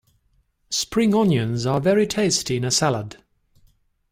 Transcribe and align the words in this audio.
Spring 0.71 1.13
onions 1.13 1.67
are 1.67 1.79
very 1.79 2.07
tasty 2.07 2.57
in 2.57 2.63
a 2.63 2.71
salad 2.71 3.17